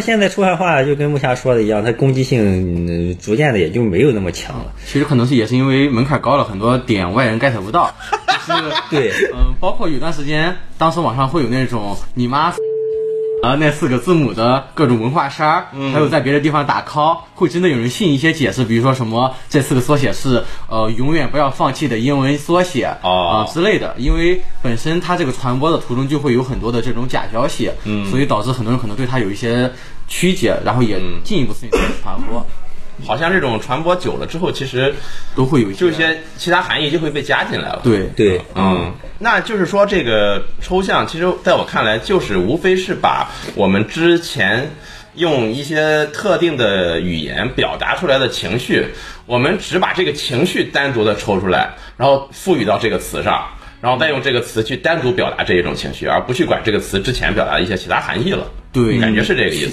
[0.00, 4.72] 现在出汉化就跟木霞说的一样，它攻击性嗯逐渐的也就没有那么强了。
[4.86, 7.94] 其实可能是也是因为门槛高了，很多点外人 get 不到。
[8.46, 12.52] 就是对，嗯，包括有段时间，当时网上会有那种你妈。
[13.42, 29.70] 啊，那四个字母的各种文化衫，还有在别的地方打 call，会真的有人信一些解释，比如说什么这四个缩写是呃永远不要放弃的英文缩写啊、之类的，因为本身它这个传播的途中就会有很多的这种假消息，嗯，所以导致很多人可能对它有一些
[30.06, 32.46] 曲解，然后也进一步促进它的传播。
[33.04, 34.94] 好像这种传播久了之后，其实
[35.34, 37.80] 都会有一些就一些其他含义就会被加进来了。
[37.82, 44.70] 对对，嗯，那就是说，这个抽象，其实在我看来，就是无非是把我们之前
[45.14, 48.86] 用一些特定的语言表达出来的情绪，
[49.26, 53.48] 我们只把这个情绪单独的抽出来，然后赋予到这个词上，
[53.80, 58.46] 然后再用这个词去单独表达这一种情绪，而不去管这个词之前表达的一些其他含义了。
[58.72, 59.70] 对感觉是这个意思。